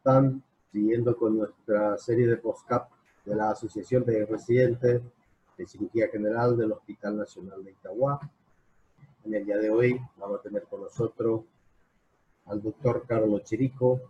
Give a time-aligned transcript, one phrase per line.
[0.00, 0.42] están?
[0.72, 2.88] Siguiendo con nuestra serie de postcap
[3.26, 5.02] de la Asociación de Residentes
[5.58, 8.18] de Cirugía General del Hospital Nacional de Itagua.
[9.26, 11.42] En el día de hoy vamos a tener con nosotros
[12.46, 14.00] al doctor Carlos Chirico.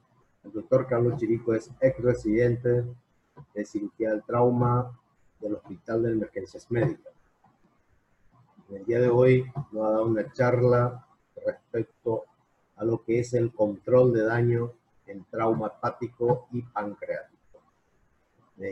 [0.45, 2.85] El doctor Carlos Chirico es ex residente
[3.53, 4.97] de cirugía del trauma
[5.41, 7.13] del Hospital de Emergencias Médicas.
[8.69, 11.05] En el día de hoy nos ha dado una charla
[11.45, 12.27] respecto
[12.77, 14.73] a lo que es el control de daño
[15.11, 17.41] en trauma hepático y pancreático.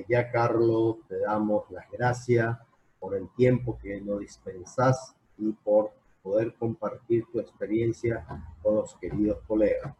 [0.08, 2.58] Ya, Carlos, te damos las gracias
[2.98, 8.26] por el tiempo que nos dispensás y por poder compartir tu experiencia
[8.62, 9.94] con los queridos colegas.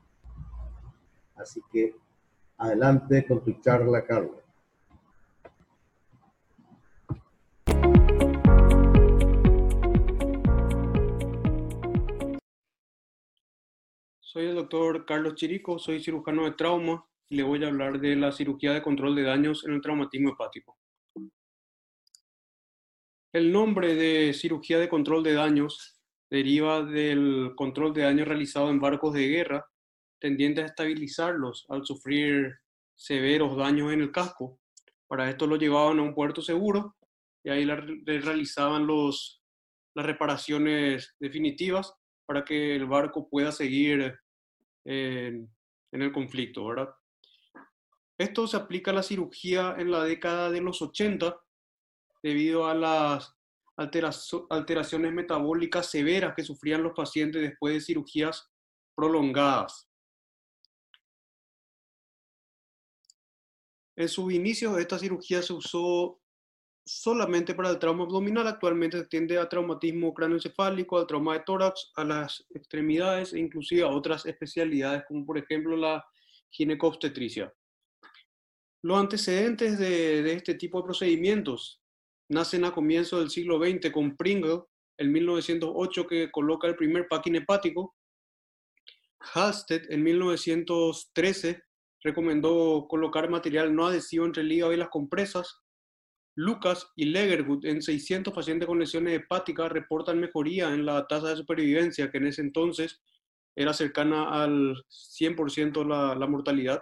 [1.37, 1.97] Así que
[2.59, 4.48] adelante con tu charla, Carlos.
[14.31, 18.15] Soy el doctor Carlos Chirico, soy cirujano de trauma y le voy a hablar de
[18.15, 20.77] la cirugía de control de daños en el traumatismo hepático.
[23.33, 25.99] El nombre de cirugía de control de daños
[26.31, 29.67] deriva del control de daños realizado en barcos de guerra,
[30.21, 32.55] tendiente a estabilizarlos al sufrir
[32.95, 34.61] severos daños en el casco.
[35.07, 36.97] Para esto lo llevaban a un puerto seguro
[37.43, 39.43] y ahí realizaban los,
[39.95, 41.98] las reparaciones definitivas
[42.29, 44.15] para que el barco pueda seguir
[44.85, 45.51] en,
[45.93, 46.95] en el conflicto, ¿verdad?
[48.19, 51.41] Esto se aplica a la cirugía en la década de los 80
[52.23, 53.35] debido a las
[53.79, 58.51] alteraciones metabólicas severas que sufrían los pacientes después de cirugías
[58.95, 59.89] prolongadas.
[63.97, 66.21] En sus inicios, esta cirugía se usó
[66.89, 68.47] solamente para el trauma abdominal.
[68.47, 73.83] Actualmente se tiende a traumatismo cráneoencefálico, al trauma de tórax, a las extremidades e inclusive
[73.83, 76.05] a otras especialidades, como por ejemplo la
[76.51, 77.53] ginecobstetricia.
[78.83, 81.83] Los antecedentes de, de este tipo de procedimientos
[82.31, 84.63] nacen a comienzos del siglo XX con Pringle,
[84.99, 87.95] en 1908, que coloca el primer packing hepático.
[89.21, 91.63] Halsted, en 1913,
[92.03, 95.61] recomendó colocar material no adhesivo entre el hígado y las compresas.
[96.39, 101.37] Lucas y Legerwood, en 600 pacientes con lesiones hepáticas, reportan mejoría en la tasa de
[101.37, 103.03] supervivencia, que en ese entonces
[103.57, 106.81] era cercana al 100% la, la mortalidad.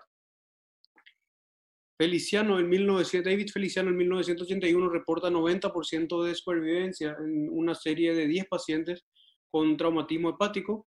[1.99, 8.27] Feliciano en 1900, David Feliciano en 1981 reporta 90% de supervivencia en una serie de
[8.27, 9.06] 10 pacientes
[9.50, 10.87] con traumatismo hepático.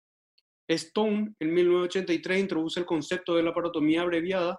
[0.66, 4.58] Stone en 1983 introduce el concepto de la parotomía abreviada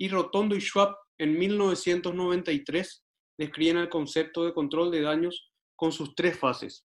[0.00, 3.05] y Rotondo y Schwab en 1993
[3.38, 6.86] describen el concepto de control de daños con sus tres fases.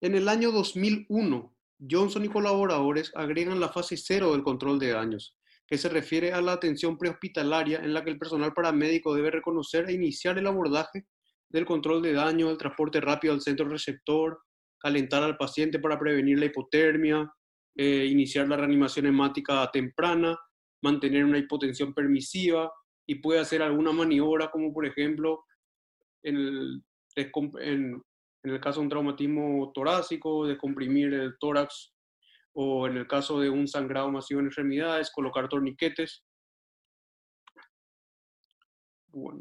[0.00, 1.56] En el año 2001,
[1.90, 6.40] Johnson y colaboradores agregan la fase cero del control de daños, que se refiere a
[6.40, 11.06] la atención prehospitalaria en la que el personal paramédico debe reconocer e iniciar el abordaje
[11.48, 14.40] del control de daño, el transporte rápido al centro receptor,
[14.78, 17.30] calentar al paciente para prevenir la hipotermia,
[17.76, 20.36] eh, iniciar la reanimación hemática temprana,
[20.82, 22.70] mantener una hipotensión permisiva
[23.06, 25.44] y puede hacer alguna maniobra como por ejemplo
[26.22, 26.84] en el,
[27.16, 28.02] en,
[28.42, 31.94] el caso de un traumatismo torácico, descomprimir el tórax
[32.52, 36.24] o en el caso de un sangrado masivo en extremidades, colocar torniquetes.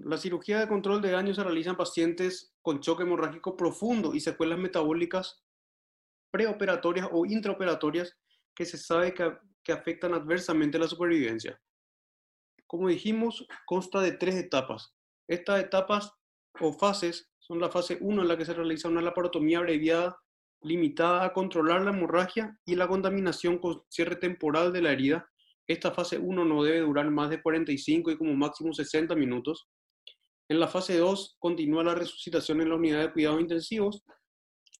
[0.05, 4.21] la cirugía de control de daño se realiza en pacientes con choque hemorrágico profundo y
[4.21, 5.43] secuelas metabólicas
[6.31, 8.17] preoperatorias o intraoperatorias
[8.55, 11.59] que se sabe que, que afectan adversamente la supervivencia.
[12.67, 14.93] Como dijimos, consta de tres etapas.
[15.27, 16.11] Estas etapas
[16.59, 20.17] o fases son la fase 1 en la que se realiza una laparotomía abreviada
[20.61, 25.29] limitada a controlar la hemorragia y la contaminación con cierre temporal de la herida.
[25.67, 29.67] Esta fase 1 no debe durar más de 45 y como máximo 60 minutos.
[30.49, 34.03] En la fase 2 continúa la resucitación en la unidad de cuidados intensivos.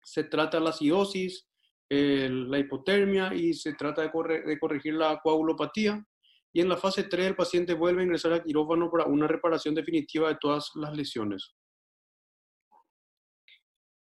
[0.03, 1.47] Se trata la acidosis,
[1.89, 6.03] la hipotermia y se trata de, de corregir la coagulopatía.
[6.55, 9.75] Y en la fase 3 el paciente vuelve a ingresar al quirófano para una reparación
[9.75, 11.53] definitiva de todas las lesiones.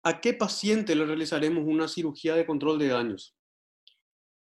[0.04, 3.38] ¿A qué paciente le realizaremos una cirugía de control de daños?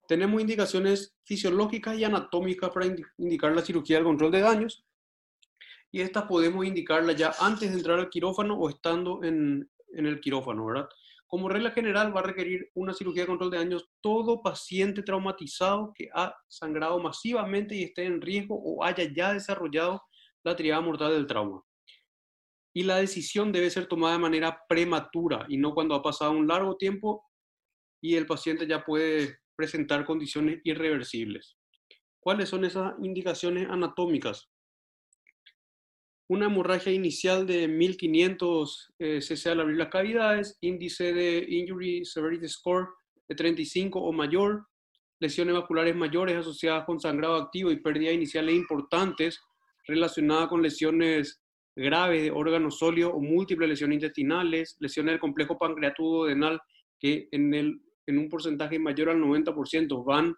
[0.08, 2.86] Tenemos indicaciones fisiológicas y anatómicas para
[3.18, 4.82] indicar la cirugía del control de daños.
[5.92, 10.20] Y estas podemos indicarla ya antes de entrar al quirófano o estando en, en el
[10.20, 10.88] quirófano, ¿verdad?
[11.30, 15.92] Como regla general va a requerir una cirugía de control de daños todo paciente traumatizado
[15.94, 20.02] que ha sangrado masivamente y esté en riesgo o haya ya desarrollado
[20.44, 21.62] la triada mortal del trauma
[22.72, 26.46] y la decisión debe ser tomada de manera prematura y no cuando ha pasado un
[26.46, 27.24] largo tiempo
[28.00, 31.56] y el paciente ya puede presentar condiciones irreversibles.
[32.20, 34.50] ¿Cuáles son esas indicaciones anatómicas?
[36.30, 42.46] Una hemorragia inicial de 1500 eh, cc al abrir las cavidades, índice de Injury Severity
[42.46, 42.86] Score
[43.28, 44.64] de 35 o mayor,
[45.18, 49.40] lesiones vasculares mayores asociadas con sangrado activo y pérdidas iniciales importantes
[49.88, 51.42] relacionadas con lesiones
[51.74, 56.60] graves de órganos sólidos o múltiples lesiones intestinales, lesiones del complejo pancreatudo denal
[57.00, 60.36] que en, el, en un porcentaje mayor al 90% van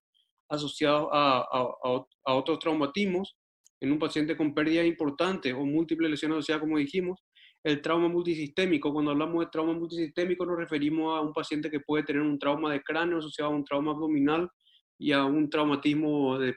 [0.49, 3.37] asociados a, a, a, otros traumatismos,
[3.83, 7.19] en un paciente con pérdidas importantes o múltiples lesiones asociadas, como dijimos,
[7.65, 8.93] el trauma multisistémico.
[8.93, 12.73] Cuando hablamos de trauma multisistémico nos referimos a un paciente que puede tener un trauma
[12.73, 14.49] de cráneo asociado a un trauma abdominal
[14.97, 16.55] y a un traumatismo de,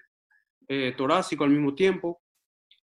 [0.67, 2.21] eh, torácico al mismo tiempo.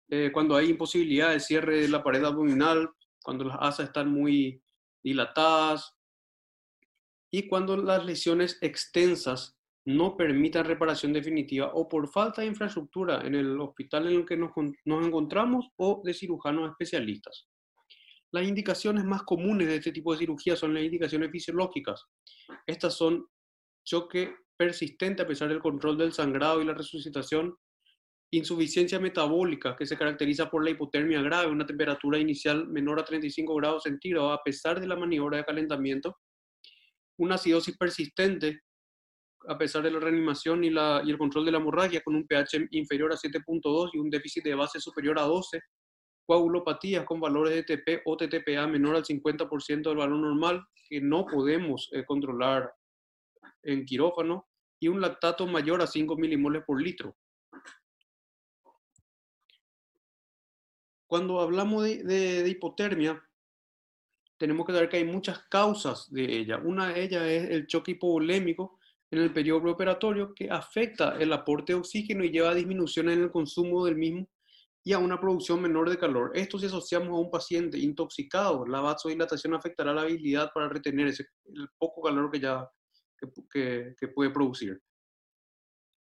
[0.09, 2.89] Eh, cuando hay imposibilidad de cierre de la pared abdominal,
[3.21, 4.63] cuando las asas están muy
[5.03, 5.97] dilatadas
[7.33, 9.58] y cuando las lesiones extensas
[9.89, 14.37] no permitan reparación definitiva o por falta de infraestructura en el hospital en el que
[14.37, 14.51] nos,
[14.85, 17.49] nos encontramos o de cirujanos especialistas.
[18.31, 22.05] Las indicaciones más comunes de este tipo de cirugía son las indicaciones fisiológicas.
[22.67, 23.29] Estas son
[23.83, 27.57] choque persistente a pesar del control del sangrado y la resucitación,
[28.31, 33.55] insuficiencia metabólica que se caracteriza por la hipotermia grave, una temperatura inicial menor a 35
[33.55, 36.19] grados centígrados a pesar de la maniobra de calentamiento,
[37.17, 38.61] una acidosis persistente
[39.47, 42.27] a pesar de la reanimación y, la, y el control de la hemorragia con un
[42.27, 45.61] pH inferior a 7.2 y un déficit de base superior a 12,
[46.27, 51.25] coagulopatías con valores de TP o TTPA menor al 50% del valor normal que no
[51.27, 52.71] podemos eh, controlar
[53.63, 54.47] en quirófano
[54.81, 57.17] y un lactato mayor a 5 milimoles por litro.
[61.07, 63.23] Cuando hablamos de, hipotermia,
[64.37, 66.59] tenemos que saber que hay muchas causas de ella.
[66.59, 68.78] Una de ellas es el choque hipovolémico
[69.11, 73.23] en el periodo operatorio que afecta el aporte de oxígeno y lleva a disminución en
[73.23, 74.29] el consumo del mismo
[74.85, 76.31] y a una producción menor de calor.
[76.35, 81.27] Esto si asociamos a un paciente intoxicado, la vasodilatación afectará la habilidad para retener ese,
[81.55, 82.69] el poco calor que ya
[83.51, 84.81] que, puede producir.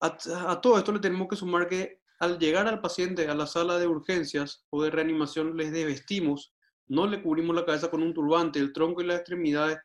[0.00, 3.78] A, todo esto le tenemos que sumar que al llegar al paciente a la sala
[3.78, 6.54] de urgencias o de reanimación les desvestimos,
[6.87, 9.78] no le cubrimos la cabeza con un turbante, el tronco y las extremidades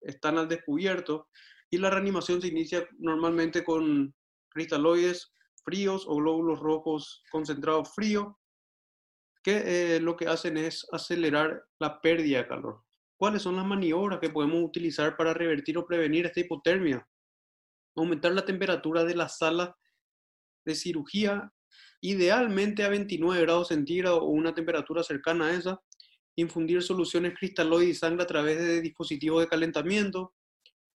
[0.00, 1.28] están al descubierto
[1.74, 4.14] y la reanimación se inicia normalmente con
[4.48, 5.32] cristaloides
[5.64, 8.28] fríos o glóbulos rojos concentrados fríos,
[9.42, 12.84] que eh, lo que hacen es acelerar la pérdida de calor.
[13.16, 17.04] ¿Cuáles son las maniobras que podemos utilizar para revertir o prevenir esta hipotermia?
[17.96, 19.76] Aumentar la temperatura de la sala
[20.64, 21.52] de cirugía,
[22.00, 25.80] idealmente a 29 grados centígrados o una temperatura cercana a esa.
[26.36, 30.34] Infundir soluciones cristaloides y sangre a través de dispositivos de calentamiento.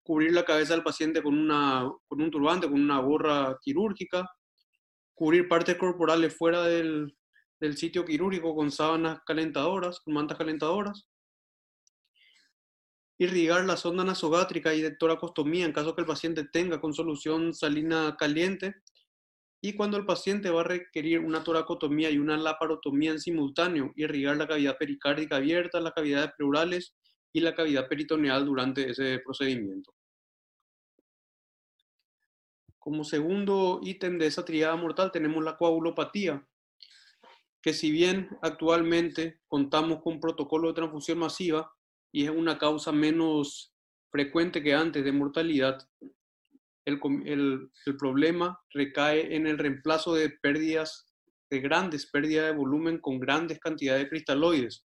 [0.09, 4.27] Cubrir la cabeza del paciente con, una, con un turbante, con una gorra quirúrgica.
[5.13, 7.15] Cubrir partes corporales fuera del,
[7.61, 11.07] del sitio quirúrgico con sábanas calentadoras, con mantas calentadoras
[13.19, 17.53] irrigar la sonda nasogástrica y de toracostomía en caso que el paciente tenga con solución
[17.53, 18.77] salina caliente.
[19.61, 24.37] Y cuando el paciente va a requerir una toracotomía y una laparotomía en simultáneo, irrigar
[24.37, 26.95] la cavidad pericárdica abierta, las cavidades pleurales
[27.33, 29.93] y la cavidad peritoneal durante ese procedimiento.
[32.89, 36.43] Como segundo ítem de esa triada mortal tenemos la coagulopatía,
[37.61, 41.71] que si bien actualmente contamos con protocolo de transfusión masiva,
[42.11, 43.75] y es una causa menos
[44.11, 45.87] frecuente que antes de mortalidad,
[46.87, 51.13] el, el, problema recae en el reemplazo de pérdidas,
[51.51, 54.88] de grandes pérdidas de volumen con grandes cantidades de cristaloides.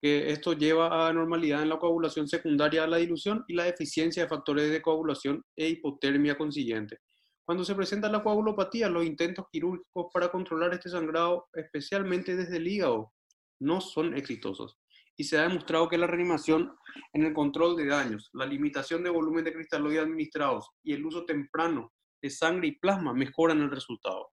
[0.00, 4.22] Que esto lleva a normalidad en la coagulación secundaria a la dilución y la deficiencia
[4.22, 6.98] de factores de coagulación e hipotermia consiguiente.
[7.44, 12.68] Cuando se presenta la coagulopatía, los intentos quirúrgicos para controlar este sangrado, especialmente desde el
[12.68, 13.12] hígado,
[13.60, 14.76] no son exitosos
[15.16, 16.76] y se ha demostrado que la reanimación
[17.12, 21.24] en el control de daños, la limitación de volumen de cristaloides administrados y el uso
[21.24, 24.30] temprano de sangre y plasma mejoran el resultado.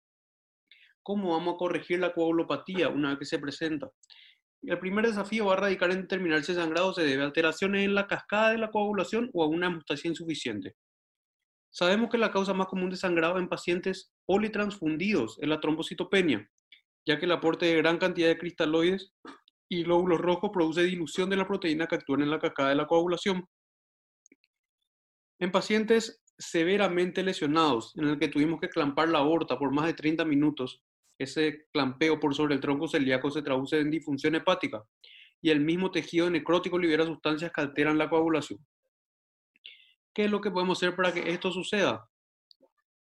[1.01, 3.89] ¿Cómo vamos a corregir la coagulopatía una vez que se presenta?
[4.63, 7.85] El primer desafío va a radicar en determinar si el sangrado se debe a alteraciones
[7.85, 10.75] en la cascada de la coagulación o a una hemostasia insuficiente.
[11.69, 16.49] Sabemos que la causa más común de sangrado en pacientes politransfundidos es la trombocitopenia,
[17.05, 19.13] ya que el aporte de gran cantidad de cristaloides
[19.69, 22.87] y glóbulos rojos produce dilución de la proteína que actúa en la cascada de la
[22.87, 23.47] coagulación.
[25.39, 29.93] En pacientes severamente lesionados, en el que tuvimos que clampar la aorta por más de
[29.93, 30.81] 30 minutos,
[31.17, 34.83] ese clampeo por sobre el tronco celíaco se traduce en disfunción hepática
[35.41, 38.59] y el mismo tejido necrótico libera sustancias que alteran la coagulación.
[40.13, 42.09] ¿Qué es lo que podemos hacer para que esto suceda?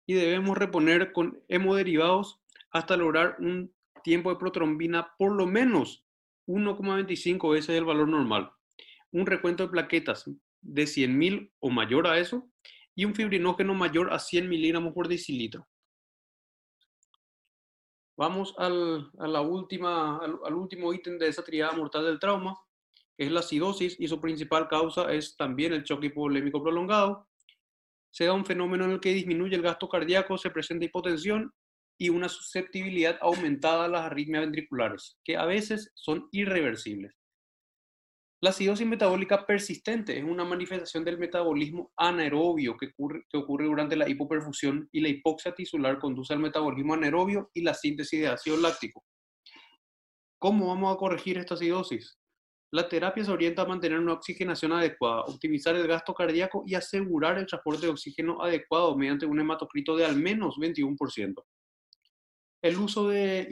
[0.07, 2.41] Y debemos reponer con hemoderivados
[2.71, 6.05] hasta lograr un tiempo de protrombina por lo menos
[6.47, 8.51] 1,25 veces el valor normal.
[9.11, 10.29] Un recuento de plaquetas
[10.61, 12.49] de 100.000 o mayor a eso
[12.95, 15.67] y un fibrinógeno mayor a 100 miligramos por decilitro.
[18.17, 22.57] Vamos al, a la al, último ítem de esa triada mortal del trauma,
[23.17, 27.29] que es la acidosis, y su principal causa es también el choque hipovolémico prolongado.
[28.11, 31.53] Se da un fenómeno en el que disminuye el gasto cardíaco, se presenta hipotensión
[31.99, 37.22] y una susceptibilidad aumentada a las arritmias ventriculares, que a veces son irreversibles.
[38.45, 43.95] La acidosis metabólica persistente es una manifestación del metabolismo anaerobio que ocurre, que ocurre, durante
[43.95, 48.57] la hipoperfusión y la hipoxia tisular conduce al metabolismo anaerobio y la síntesis de ácido
[48.57, 49.05] láctico.
[50.41, 52.19] ¿Cómo vamos a corregir esta acidosis?
[52.73, 57.39] La terapia se orienta a mantener una oxigenación adecuada, optimizar el gasto cardíaco y asegurar
[57.39, 61.45] el transporte de oxígeno adecuado mediante un hematocrito de al menos 21%
[62.63, 63.49] el uso de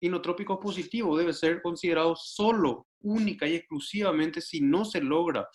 [0.00, 5.48] inotrópicos positivos debe ser considerado solo, única y exclusivamente si no se logra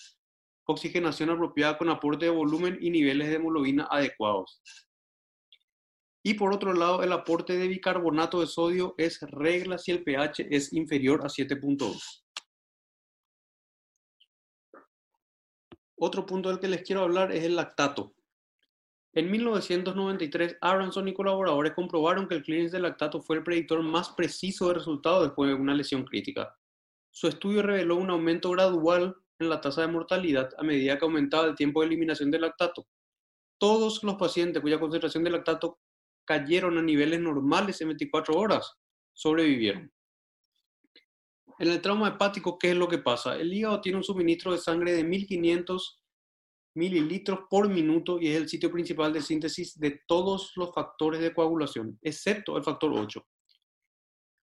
[0.65, 4.61] oxigenación apropiada con aporte de volumen y niveles de hemoglobina adecuados.
[6.23, 10.47] Y por otro lado, el aporte de bicarbonato de sodio es regla si el pH
[10.49, 12.23] es inferior a 7.2.
[15.97, 18.15] Otro punto del que les quiero hablar es el lactato.
[19.17, 24.09] En 1993, Aronson y colaboradores comprobaron que el clearance del lactato fue el predictor más
[24.09, 26.53] preciso de resultados después de una lesión crítica.
[27.11, 31.47] Su estudio reveló un aumento gradual en la tasa de mortalidad a medida que aumentaba
[31.47, 32.87] el tiempo de eliminación del lactato.
[33.57, 35.79] Todos los pacientes cuya concentración de lactato
[36.25, 38.73] cayeron a niveles normales en 24 horas
[39.13, 39.93] sobrevivieron.
[41.57, 43.37] En el trauma hepático, ¿qué es lo que pasa?
[43.37, 46.01] El hígado tiene un suministro de sangre de 1500
[46.75, 51.33] mililitros por minuto y es el sitio principal de síntesis de todos los factores de
[51.33, 53.25] coagulación, excepto el factor 8.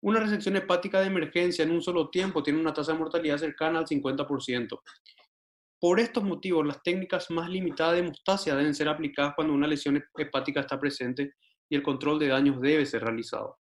[0.01, 3.79] Una resección hepática de emergencia en un solo tiempo tiene una tasa de mortalidad cercana
[3.79, 4.79] al 50%.
[5.79, 10.03] Por estos motivos, las técnicas más limitadas de hemostasia deben ser aplicadas cuando una lesión
[10.17, 11.34] hepática está presente
[11.69, 13.57] y el control de daños debe ser realizado.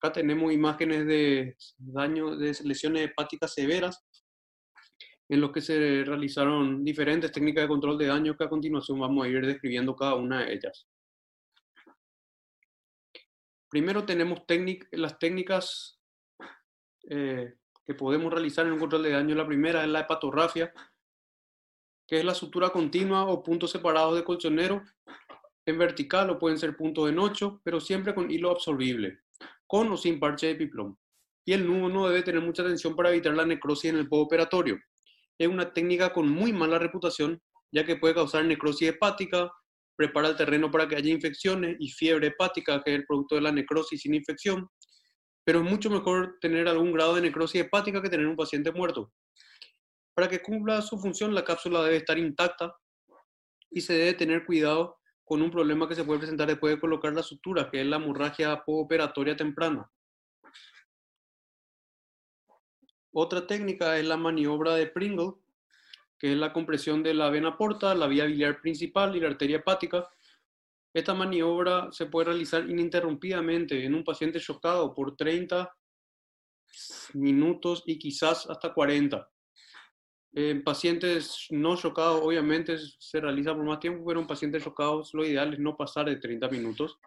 [0.00, 4.03] Acá tenemos imágenes de daño de lesiones hepáticas severas
[5.28, 9.24] en los que se realizaron diferentes técnicas de control de daño que a continuación vamos
[9.24, 10.86] a ir describiendo cada una de ellas.
[13.70, 14.42] Primero tenemos
[14.92, 15.98] las técnicas
[17.08, 17.54] eh,
[17.84, 19.34] que podemos realizar en un control de daño.
[19.34, 20.72] La primera es la hepatografia,
[22.06, 24.82] que es la sutura continua o puntos separados de colchonero
[25.66, 29.20] en vertical o pueden ser puntos en ocho, pero siempre con hilo absorbible,
[29.66, 30.94] con o sin parche de epiplom.
[31.46, 34.78] Y el nudo no debe tener mucha atención para evitar la necrosis en el operatorio
[35.38, 37.40] es una técnica con muy mala reputación,
[37.72, 39.50] ya que puede causar necrosis hepática,
[39.96, 43.40] prepara el terreno para que haya infecciones y fiebre hepática, que es el producto de
[43.40, 44.68] la necrosis sin infección.
[45.44, 49.12] Pero es mucho mejor tener algún grado de necrosis hepática que tener un paciente muerto.
[50.14, 52.74] Para que cumpla su función, la cápsula debe estar intacta
[53.70, 57.12] y se debe tener cuidado con un problema que se puede presentar después de colocar
[57.12, 59.90] la sutura, que es la hemorragia postoperatoria temprana.
[63.16, 65.34] Otra técnica es la maniobra de Pringle,
[66.18, 69.58] que es la compresión de la vena porta, la vía biliar principal y la arteria
[69.58, 70.08] hepática.
[70.92, 75.72] Esta maniobra se puede realizar ininterrumpidamente en un paciente chocado por 30
[77.12, 79.30] minutos y quizás hasta 40.
[80.32, 85.24] En pacientes no chocados, obviamente se realiza por más tiempo, pero en pacientes chocados lo
[85.24, 86.98] ideal es no pasar de 30 minutos.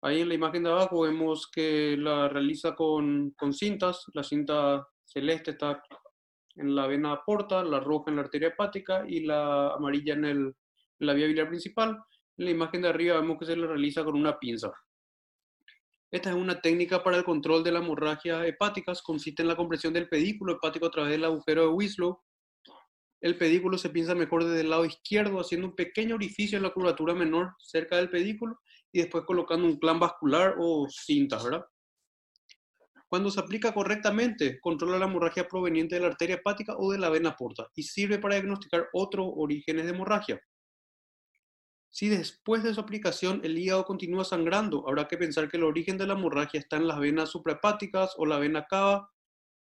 [0.00, 4.04] Ahí en la imagen de abajo vemos que la realiza con, con cintas.
[4.14, 5.82] La cinta celeste está
[6.56, 10.54] en la vena porta, la roja en la arteria hepática y la amarilla en,
[10.98, 11.98] la vía biliar principal.
[12.36, 14.72] En la imagen de arriba vemos que se le realiza con una pinza.
[16.10, 18.92] Esta es una técnica para el control de la hemorragia hepática.
[19.02, 22.20] Consiste en la compresión del pedículo hepático a través del agujero de Winslow.
[23.20, 26.72] El pedículo se pinza mejor desde el lado izquierdo, haciendo un pequeño orificio en la
[26.72, 28.58] curvatura menor cerca del pedículo
[28.92, 31.64] y después colocando un plan vascular o cinta, ¿verdad?
[33.12, 37.10] Cuando se aplica correctamente, controla la hemorragia proveniente de la arteria hepática o de la
[37.10, 40.40] vena porta y sirve para diagnosticar otros orígenes de hemorragia.
[41.90, 45.98] Si después de su aplicación el hígado continúa sangrando, habrá que pensar que el origen
[45.98, 49.10] de la hemorragia está en las venas suprahepáticas o la vena cava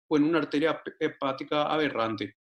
[0.08, 2.38] o en una arteria hepática aberrante.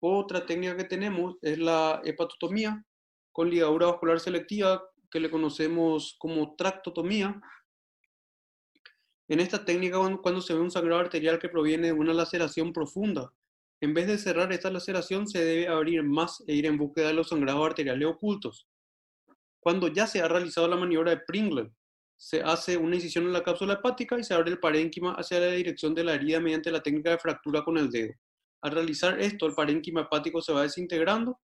[0.00, 2.84] Otra técnica que tenemos es la hepatotomía
[3.30, 4.82] con ligadura vascular selectiva
[5.12, 7.40] que le conocemos como tractotomía
[9.28, 13.32] en esta técnica, cuando se ve un sangrado arterial que proviene de una laceración profunda
[13.80, 17.14] En vez de cerrar esta laceración, se debe abrir más e ir en búsqueda de
[17.14, 18.66] los sangrados arteriales ocultos.
[19.60, 21.72] Cuando ya se ha realizado la maniobra de Pringle,
[22.16, 25.48] se hace una incisión en la cápsula hepática y se abre el parénquima hacia la
[25.48, 28.12] dirección de la herida mediante la técnica de fractura con el dedo.
[28.62, 31.40] Al realizar esto, el parénquima hepático se va desintegrando,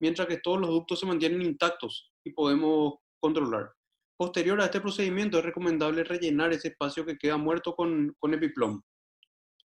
[0.00, 3.70] mientras que todos los ductos se mantienen intactos y podemos controlar.
[4.16, 8.80] Posterior a este procedimiento es recomendable rellenar ese espacio que queda muerto con, con epiplom.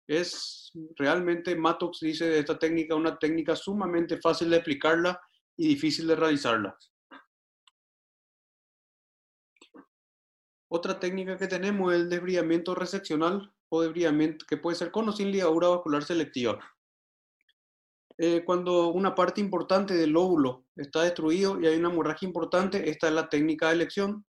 [0.07, 5.19] Es realmente, Matox dice de esta técnica, una técnica sumamente fácil de explicarla
[5.55, 6.77] y difícil de realizarla.
[10.67, 15.11] Otra técnica que tenemos es el desbriamiento reseccional o desbriamiento que puede ser con o
[15.11, 16.59] sin ligadura vascular selectiva.
[18.17, 23.07] Eh, cuando una parte importante del lóbulo está destruido y hay una hemorragia importante, esta
[23.07, 24.25] es la técnica de elección.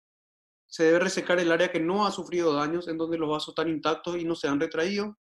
[0.70, 3.68] Se debe resecar el área que no ha sufrido daños, en donde los vasos están
[3.68, 5.18] intactos y no se han retraído.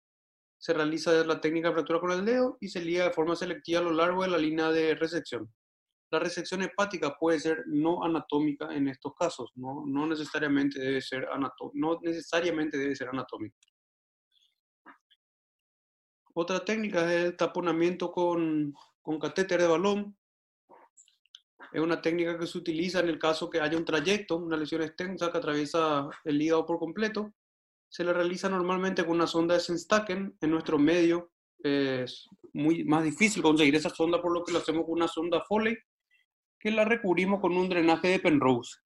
[0.59, 3.81] Se realiza la técnica de fractura con el dedo y se liga de forma selectiva
[3.81, 5.51] a lo largo de la línea de resección.
[6.11, 11.27] La resección hepática puede ser no anatómica en estos casos, no, no necesariamente, debe ser
[11.75, 13.57] no necesariamente debe ser anatómica.
[16.35, 20.18] Otra técnica es el taponamiento con, con catéter de balón.
[21.73, 24.83] Es una técnica que se utiliza en el caso que haya un trayecto, una lesión
[24.83, 27.35] extensa que atraviesa el hígado por completo.
[27.89, 30.37] Se le realiza normalmente con una sonda de Senstaken.
[30.41, 34.85] En nuestro medio es muy más difícil conseguir esa sonda, por lo que lo hacemos
[34.85, 35.77] con una sonda Foley,
[36.59, 38.77] que la recubrimos con un drenaje de Penrose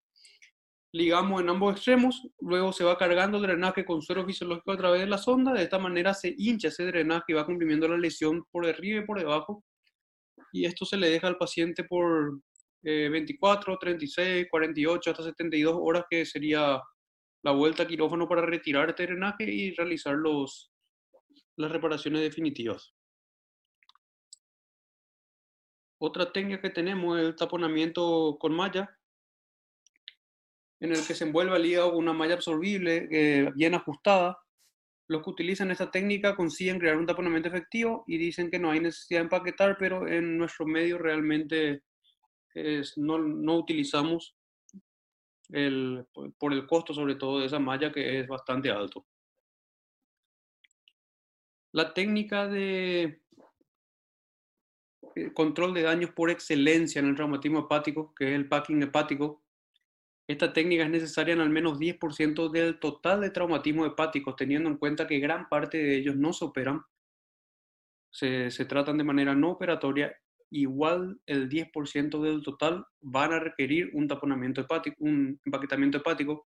[0.92, 5.00] ligamos en ambos extremos, luego se va cargando el drenaje con suero fisiológico a través
[5.00, 8.45] de la sonda, de esta manera se hincha ese drenaje y va comprimiendo la lesión
[8.50, 9.64] por arriba y por debajo,
[10.52, 12.40] y esto se le deja al paciente por
[12.82, 16.80] 24, 36, 48, hasta 72 horas, que sería
[17.42, 20.73] la vuelta a quirófano para retirar este drenaje y realizar los,
[21.56, 22.95] las reparaciones definitivas.
[25.99, 28.99] Otra técnica que tenemos es el taponamiento con malla,
[30.80, 34.36] en el que se envuelve el hígado una malla absorbible eh, bien ajustada.
[35.08, 38.80] Los que utilizan esta técnica consiguen crear un taponamiento efectivo y dicen que no hay
[38.80, 41.84] necesidad de empaquetar, pero en nuestro medio realmente
[42.97, 44.34] no, no, utilizamos
[45.50, 46.06] el,
[46.38, 49.06] por el costo sobre todo de esa malla que es bastante alto.
[51.73, 53.23] La técnica de
[55.15, 59.43] eh, control de daños por excelencia en el traumatismo hepático, que es el packing hepático,
[60.28, 64.76] esta técnica es necesaria en al menos 10% del total de traumatismos hepáticos, teniendo en
[64.76, 66.82] cuenta que gran parte de ellos no se operan,
[68.10, 70.15] se, tratan de manera no operatoria,
[70.52, 76.47] igual el 10% del total van a requerir un taponamiento hepático, un empaquetamiento hepático,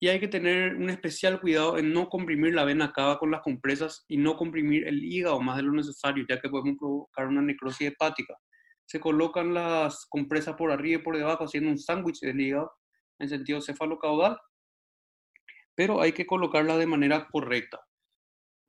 [0.00, 3.42] y hay que tener un especial cuidado en no comprimir la vena cava con las
[3.42, 7.42] compresas y no comprimir el hígado más de lo necesario, ya que podemos provocar una
[7.42, 8.34] necrosis hepática
[8.86, 12.72] se colocan las compresas por arriba y por debajo, haciendo un sándwich del hígado
[13.18, 14.38] en sentido cefalocaudal,
[15.74, 17.80] pero hay que colocarla de manera correcta.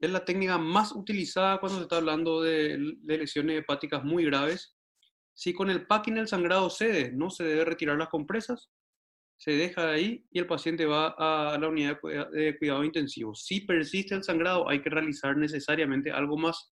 [0.05, 4.77] Es la técnica más utilizada cuando se está hablando de, lesiones hepáticas muy graves.
[5.33, 8.69] Si con el packing el sangrado cede, no se debe retirar las compresas,
[9.35, 11.97] se deja ahí y el paciente va a la unidad
[12.31, 13.33] de cuidado intensivo.
[13.33, 16.71] Si persiste el sangrado, hay que realizar necesariamente algo más.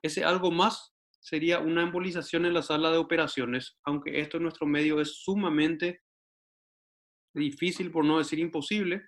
[0.00, 4.66] Ese algo más sería una embolización en la sala de operaciones, aunque esto en nuestro
[4.66, 6.00] medio es sumamente
[7.34, 9.02] difícil, por no decir imposible.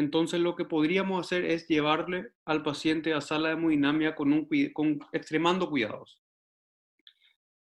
[0.00, 4.48] Entonces lo que podríamos hacer es llevarle al paciente a sala de hemodinamia con, un,
[5.12, 6.22] extremando cuidados.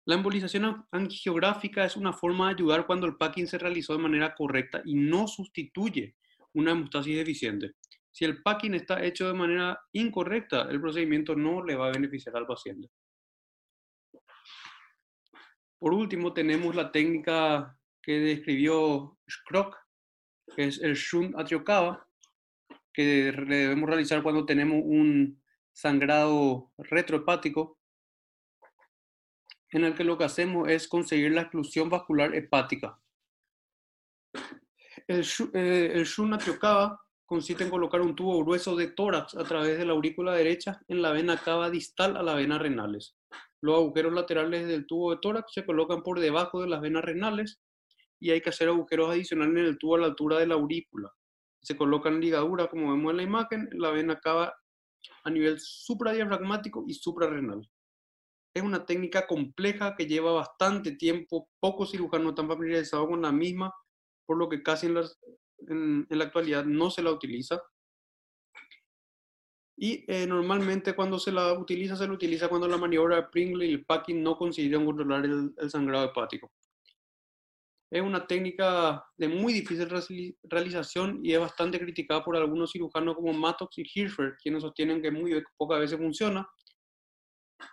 [0.03, 4.35] La embolización angiográfica es una forma de ayudar cuando el packing se realizó de manera
[4.35, 6.15] correcta y no sustituye
[6.53, 7.71] una hemostasis deficiente.
[8.11, 12.35] Si el packing está hecho de manera incorrecta, el procedimiento no le va a beneficiar
[12.35, 12.89] al paciente.
[15.79, 19.77] Por último, tenemos la técnica que describió Schrock,
[20.55, 22.06] que es el Shunt atriocava,
[22.97, 25.39] que debemos realizar cuando tenemos un
[25.71, 27.77] sangrado retrohepático,
[29.69, 32.99] en el que lo que hacemos es conseguir la exclusión vascular hepática.
[35.07, 39.85] El, eh, el atriocava consiste en colocar un tubo grueso de tórax a través de
[39.85, 43.15] la aurícula derecha en la vena cava distal a la vena renales.
[43.61, 47.61] Los agujeros laterales del tubo de tórax se colocan por debajo de las venas renales
[48.19, 51.13] y hay que hacer agujeros adicionales en el tubo a la altura de la aurícula.
[51.67, 54.55] Se colocan ligaduras, como vemos en la imagen, la vena cava
[55.25, 57.69] a nivel supradiafragmático y suprarrenal.
[58.55, 63.73] Es una técnica compleja que lleva bastante tiempo, pocos cirujanos están familiarizados con la misma,
[64.25, 67.61] por lo que casi en, en la actualidad no se la utiliza.
[69.77, 73.65] Y eh, normalmente cuando se la utiliza, se la utiliza cuando la maniobra de Pringle
[73.65, 76.49] y el packing no consiguen controlar el, el sangrado hepático.
[77.89, 79.89] Es una técnica de muy difícil
[80.43, 85.09] realización y es bastante criticada por algunos cirujanos como Mattox y Hirschberg, quienes sostienen que
[85.09, 86.47] muy pocas veces funciona.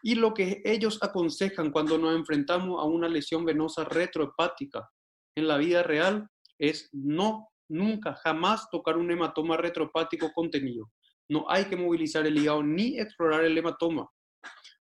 [0.03, 4.89] Y lo que ellos aconsejan cuando nos enfrentamos a una lesión venosa retrohepática
[5.37, 10.91] en la vida real es no, nunca, jamás tocar un hematoma retrohepático contenido.
[11.29, 14.09] No hay que movilizar el hígado ni explorar el hematoma.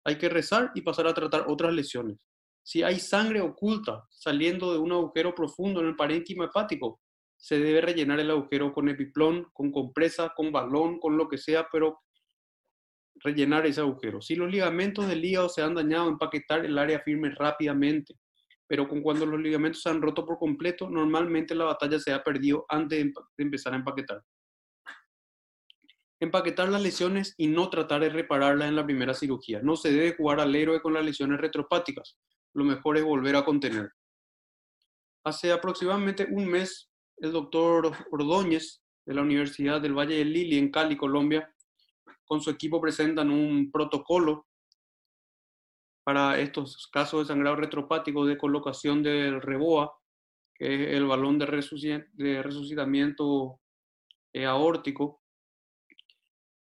[0.04, 2.18] Hay que rezar y pasar a tratar otras lesiones.
[2.62, 7.00] Si hay sangre oculta saliendo de un agujero profundo en el parénquima hepático,
[7.36, 11.66] se debe rellenar el agujero con epiplón, con compresa, con balón, con lo que sea,
[11.70, 12.00] pero
[13.16, 14.20] rellenar ese agujero.
[14.20, 18.14] Si los ligamentos del hígado se han dañado, empaquetar el área firme rápidamente.
[18.68, 22.22] Pero con cuando los ligamentos se han roto por completo, normalmente la batalla se ha
[22.22, 23.04] perdido antes
[23.36, 24.22] de empezar a empaquetar
[26.22, 29.60] empaquetar las lesiones y no tratar de repararlas en la primera cirugía.
[29.60, 32.16] No se debe jugar al héroe con las lesiones retropáticas.
[32.54, 33.92] Lo mejor es volver a contener.
[35.24, 40.70] Hace aproximadamente un mes, el doctor Ordóñez de la Universidad del Valle del Lili en
[40.70, 41.52] Cali, Colombia,
[42.24, 44.46] con su equipo presentan un protocolo
[46.04, 49.96] para estos casos de sangrado retropático de colocación del reboa,
[50.54, 51.46] que es el balón de,
[52.42, 53.60] resucitamiento
[54.32, 55.22] eh, aórtico,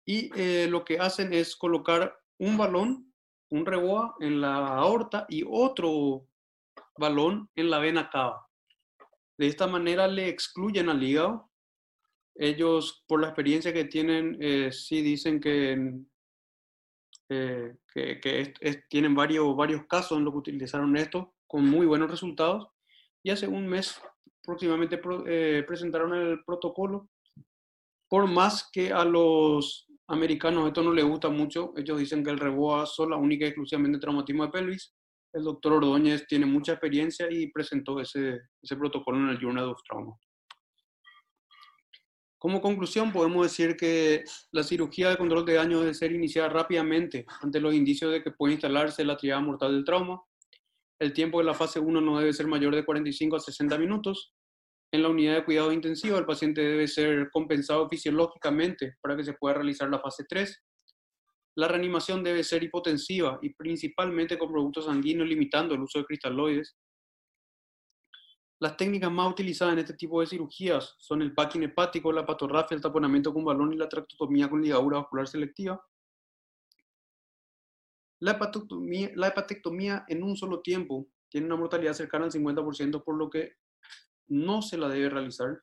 [0.06, 3.13] y eh, lo que hacen es colocar un balón,
[3.54, 6.28] un reboa en la aorta y otro
[6.98, 8.48] balón en la vena cava.
[9.38, 11.52] De esta manera le excluyen al hígado.
[12.34, 16.02] Ellos, por la experiencia que tienen, eh, sí dicen que,
[17.30, 18.54] eh, que,
[18.90, 22.68] tienen varios, varios casos en los que utilizaron esto con muy buenos resultados.
[23.22, 24.02] Y hace un mes
[24.44, 27.08] próximamente presentaron el protocolo.
[28.10, 31.74] Por más que a los americanos esto no les gusta mucho.
[31.76, 34.96] Ellos dicen que el reboa la única y exclusivamente traumatismo de pelvis.
[35.34, 39.82] El doctor Ordóñez tiene mucha experiencia y presentó ese, ese protocolo en el Journal of
[39.88, 40.16] Trauma.
[42.38, 47.26] Como conclusión, podemos decir que la cirugía de control de daño debe ser iniciada rápidamente
[47.42, 50.22] ante los indicios de que puede instalarse la triada mortal del trauma.
[51.00, 54.34] El tiempo de la fase 1 no debe ser mayor de 45 a 60 minutos
[54.94, 59.34] en la unidad de cuidado intensivo, el paciente debe ser compensado fisiológicamente para que se
[59.34, 60.64] pueda realizar la fase 3.
[61.56, 66.78] La reanimación debe ser hipotensiva y principalmente con productos sanguíneos limitando el uso de cristaloides.
[68.60, 72.76] Las técnicas más utilizadas en este tipo de cirugías son el packing hepático, la patorrafia,
[72.76, 75.84] el taponamiento con balón y la tractotomía con ligadura vascular selectiva.
[78.20, 83.18] La hepatectomía, la hepatectomía en un solo tiempo tiene una mortalidad cercana al 50%, por
[83.18, 83.54] lo que
[84.34, 85.62] no se la debe realizar.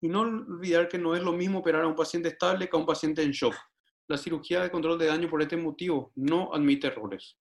[0.00, 2.80] Y no olvidar que no es lo mismo operar a un paciente estable que a
[2.80, 3.54] un paciente en shock.
[4.08, 7.38] La cirugía de control de daño por este motivo no admite errores.